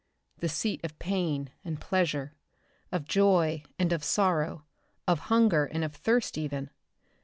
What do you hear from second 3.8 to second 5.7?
of sorrow, of hunger